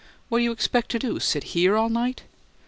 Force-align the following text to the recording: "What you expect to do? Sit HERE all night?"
"What 0.29 0.39
you 0.41 0.51
expect 0.51 0.89
to 0.93 0.97
do? 0.97 1.19
Sit 1.19 1.43
HERE 1.53 1.77
all 1.77 1.89
night?" 1.89 2.23